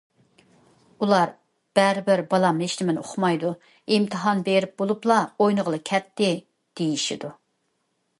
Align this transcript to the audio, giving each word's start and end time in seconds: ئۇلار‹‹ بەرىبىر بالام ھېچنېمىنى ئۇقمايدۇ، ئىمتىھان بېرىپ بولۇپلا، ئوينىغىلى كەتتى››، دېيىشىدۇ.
ئۇلار‹‹ 1.07 1.33
بەرىبىر 1.79 2.23
بالام 2.31 2.63
ھېچنېمىنى 2.65 3.03
ئۇقمايدۇ، 3.03 3.51
ئىمتىھان 3.97 4.41
بېرىپ 4.47 4.73
بولۇپلا، 4.83 5.19
ئوينىغىلى 5.45 5.81
كەتتى››، 5.91 6.31
دېيىشىدۇ. 6.81 7.31